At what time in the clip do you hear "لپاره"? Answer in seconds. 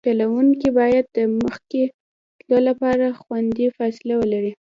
2.67-3.05